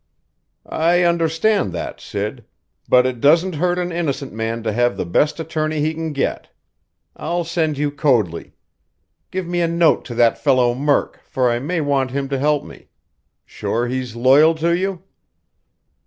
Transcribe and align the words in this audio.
"I 0.65 1.03
understand 1.03 1.73
that, 1.73 2.01
Sid, 2.01 2.43
but 2.89 3.05
it 3.05 3.21
doesn't 3.21 3.53
hurt 3.53 3.77
an 3.77 3.91
innocent 3.91 4.33
man 4.33 4.63
to 4.63 4.73
have 4.73 4.97
the 4.97 5.05
best 5.05 5.39
attorney 5.39 5.79
he 5.79 5.93
can 5.93 6.11
get. 6.11 6.49
I'll 7.15 7.43
send 7.43 7.77
you 7.77 7.91
Coadley. 7.91 8.53
Give 9.29 9.45
me 9.45 9.61
a 9.61 9.67
note 9.67 10.03
to 10.05 10.15
that 10.15 10.39
fellow 10.39 10.73
Murk, 10.73 11.21
for 11.23 11.51
I 11.51 11.59
may 11.59 11.81
want 11.81 12.09
him 12.09 12.27
to 12.29 12.39
help 12.39 12.63
me. 12.63 12.87
Sure 13.45 13.85
he's 13.87 14.15
loyal 14.15 14.55
to 14.55 14.75
you?" 14.75 15.03